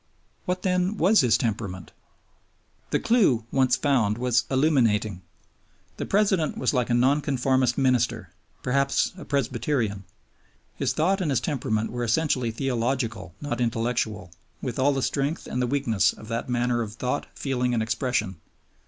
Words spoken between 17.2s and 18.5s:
feeling, and expression.